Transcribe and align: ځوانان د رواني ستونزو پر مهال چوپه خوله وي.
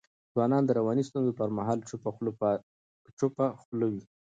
ځوانان 0.33 0.63
د 0.65 0.71
رواني 0.79 1.03
ستونزو 1.09 1.31
پر 1.39 1.49
مهال 1.57 1.79
چوپه 3.13 3.45
خوله 3.65 3.87
وي. 3.91 4.03